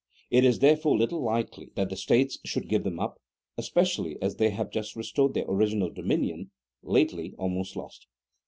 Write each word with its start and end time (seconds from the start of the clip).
It 0.31 0.43
is 0.43 0.57
therefore 0.57 0.97
little 0.97 1.21
likely 1.21 1.69
that 1.75 1.91
the 1.91 1.95
States 1.95 2.39
should 2.43 2.67
give 2.67 2.83
them 2.83 2.99
up, 2.99 3.21
especially 3.55 4.19
as 4.19 4.37
they 4.37 4.49
have 4.49 4.71
just 4.71 4.95
restored 4.95 5.35
their 5.35 5.45
original 5.45 5.91
dominion, 5.91 6.49
lately 6.81 7.35
almost 7.37 7.75
lost. 7.75 8.07